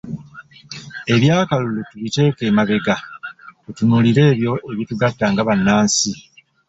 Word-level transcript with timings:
Eby'akalulu 1.13 1.81
tubiteeke 1.89 2.43
emabega 2.51 2.95
tutunuulire 3.63 4.23
ebyo 4.31 4.51
ebitugatta 4.71 5.25
nga 5.31 5.45
bannansi. 5.47 6.11